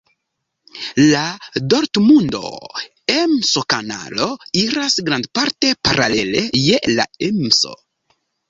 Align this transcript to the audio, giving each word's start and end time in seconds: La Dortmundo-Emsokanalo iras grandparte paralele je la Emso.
La 1.09 1.25
Dortmundo-Emsokanalo 1.73 4.31
iras 4.65 4.99
grandparte 5.11 5.75
paralele 5.89 6.45
je 6.67 6.85
la 6.97 7.07
Emso. 7.31 7.79